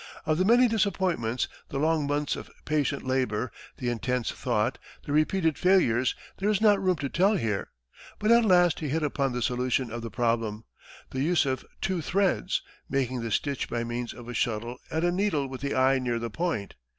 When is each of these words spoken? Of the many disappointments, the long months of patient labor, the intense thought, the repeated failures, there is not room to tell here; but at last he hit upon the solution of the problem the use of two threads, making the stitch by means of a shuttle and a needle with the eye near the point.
Of 0.25 0.39
the 0.39 0.45
many 0.45 0.67
disappointments, 0.67 1.47
the 1.69 1.77
long 1.77 2.07
months 2.07 2.35
of 2.35 2.49
patient 2.65 3.05
labor, 3.05 3.51
the 3.77 3.89
intense 3.89 4.31
thought, 4.31 4.79
the 5.05 5.11
repeated 5.11 5.59
failures, 5.59 6.15
there 6.39 6.49
is 6.49 6.59
not 6.59 6.81
room 6.81 6.95
to 6.95 7.07
tell 7.07 7.35
here; 7.35 7.69
but 8.17 8.31
at 8.31 8.43
last 8.43 8.79
he 8.79 8.89
hit 8.89 9.03
upon 9.03 9.31
the 9.31 9.43
solution 9.43 9.91
of 9.91 10.01
the 10.01 10.09
problem 10.09 10.63
the 11.11 11.21
use 11.21 11.45
of 11.45 11.63
two 11.81 12.01
threads, 12.01 12.63
making 12.89 13.21
the 13.21 13.29
stitch 13.29 13.69
by 13.69 13.83
means 13.83 14.11
of 14.11 14.27
a 14.27 14.33
shuttle 14.33 14.79
and 14.89 15.03
a 15.03 15.11
needle 15.11 15.45
with 15.45 15.61
the 15.61 15.75
eye 15.75 15.99
near 15.99 16.17
the 16.17 16.31
point. 16.31 16.73